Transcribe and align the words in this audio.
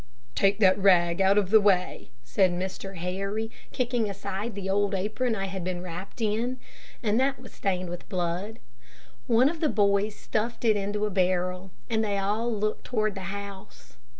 "Take 0.33 0.57
that 0.61 0.79
rag 0.79 1.21
out 1.21 1.37
of 1.37 1.51
the 1.51 1.61
way," 1.61 2.09
said 2.23 2.49
Mr. 2.49 2.95
Harry, 2.97 3.51
kicking 3.71 4.09
aside 4.09 4.55
the 4.55 4.67
old 4.67 4.95
apron 4.95 5.35
I 5.35 5.45
had 5.45 5.63
been 5.63 5.83
wrapped 5.83 6.21
in, 6.21 6.57
and 7.03 7.19
that 7.19 7.39
was 7.39 7.53
stained 7.53 7.91
with 7.91 8.05
my 8.05 8.09
blood. 8.09 8.59
One 9.27 9.47
of 9.47 9.59
the 9.59 9.69
boys 9.69 10.15
stuffed 10.15 10.65
it 10.65 10.75
into 10.75 11.05
a 11.05 11.11
barrel, 11.11 11.69
and 11.87 12.03
then 12.03 12.11
they 12.13 12.17
all 12.17 12.51
looked 12.51 12.83
toward 12.85 13.13
the 13.13 13.25
house. 13.29 13.97